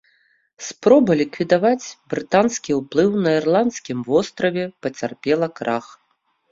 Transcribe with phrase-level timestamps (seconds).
[0.67, 5.85] Спроба ліквідаваць брытанскі ўплыў на ірландскім востраве пацярпела крах.